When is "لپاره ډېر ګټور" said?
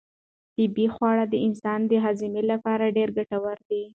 2.51-3.57